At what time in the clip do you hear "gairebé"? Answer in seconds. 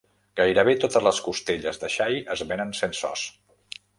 0.39-0.71